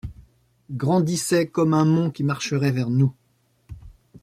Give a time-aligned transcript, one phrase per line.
[0.71, 3.13] Grandissait, comme un mont qui marcherait vers nous.